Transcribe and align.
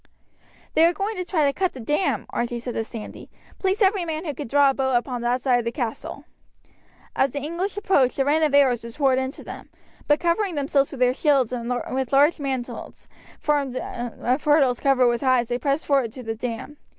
"They 0.73 0.83
are 0.85 0.93
going 0.93 1.15
to 1.17 1.23
try 1.23 1.45
to 1.45 1.53
cut 1.53 1.73
the 1.73 1.79
dam," 1.79 2.25
Archie 2.31 2.59
said 2.59 2.73
to 2.73 2.83
Sandy; 2.83 3.29
"place 3.59 3.83
every 3.83 4.03
man 4.03 4.25
who 4.25 4.33
can 4.33 4.47
draw 4.47 4.71
a 4.71 4.73
bow 4.73 4.99
on 5.05 5.21
that 5.21 5.41
side 5.43 5.59
of 5.59 5.65
the 5.65 5.71
castle." 5.71 6.25
As 7.15 7.33
the 7.33 7.39
English 7.39 7.77
approached 7.77 8.17
a 8.17 8.25
rain 8.25 8.41
of 8.41 8.55
arrows 8.55 8.83
was 8.83 8.97
poured 8.97 9.19
into 9.19 9.43
them, 9.43 9.69
but 10.07 10.19
covering 10.19 10.55
themselves 10.55 10.89
with 10.89 11.01
their 11.01 11.13
shields 11.13 11.53
and 11.53 11.69
with 11.93 12.13
large 12.13 12.39
mantlets 12.39 13.07
formed 13.39 13.75
of 13.75 14.43
hurdles 14.43 14.79
covered 14.79 15.05
with 15.07 15.21
hides 15.21 15.49
they 15.49 15.59
pressed 15.59 15.85
forward 15.85 16.11
to 16.13 16.23
the 16.23 16.33
dam. 16.33 16.77